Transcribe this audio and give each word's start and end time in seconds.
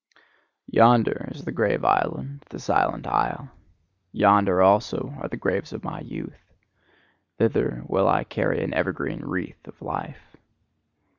"Yonder 0.71 1.27
is 1.29 1.45
the 1.45 1.51
grave 1.51 1.85
island, 1.85 2.43
the 2.49 2.57
silent 2.59 3.05
isle; 3.05 3.51
yonder 4.11 4.59
also 4.59 5.13
are 5.21 5.27
the 5.27 5.37
graves 5.37 5.73
of 5.73 5.83
my 5.83 5.99
youth. 5.99 6.55
Thither 7.37 7.83
will 7.85 8.09
I 8.09 8.23
carry 8.23 8.63
an 8.63 8.73
evergreen 8.73 9.23
wreath 9.23 9.67
of 9.67 9.79
life." 9.79 10.35